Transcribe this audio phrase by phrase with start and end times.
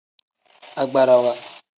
[0.81, 1.33] Agbarawa.